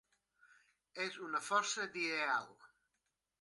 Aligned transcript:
És 1.03 1.19
una 1.25 1.41
força 1.49 1.87
d'ideal. 1.93 2.51